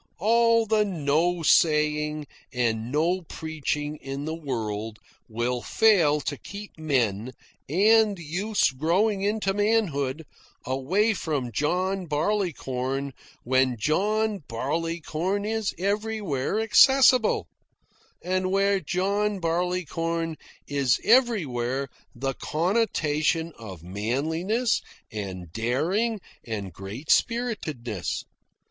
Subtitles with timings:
[0.17, 4.97] All the no saying and no preaching in the world
[5.29, 7.33] will fail to keep men,
[7.69, 10.25] and youths growing into manhood,
[10.65, 17.45] away from John Barleycorn when John Barleycorn is everywhere accessible,
[18.23, 24.81] and where John Barleycorn is everywhere the connotation of manliness,
[25.11, 28.23] and daring, and great spiritedness.